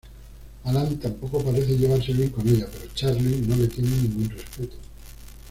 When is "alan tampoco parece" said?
0.65-1.77